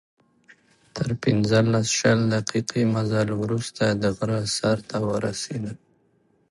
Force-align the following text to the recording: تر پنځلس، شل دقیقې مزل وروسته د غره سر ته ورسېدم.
تر 0.95 1.09
پنځلس، 1.23 1.85
شل 1.99 2.19
دقیقې 2.35 2.81
مزل 2.93 3.29
وروسته 3.41 3.83
د 4.01 4.03
غره 4.17 4.41
سر 4.57 4.77
ته 4.89 4.97
ورسېدم. 5.07 5.77